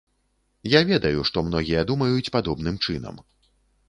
[0.75, 3.21] Я ведаю, што многія думаюць падобным чынам.